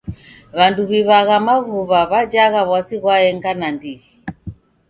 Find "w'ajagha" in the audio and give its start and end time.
2.11-2.61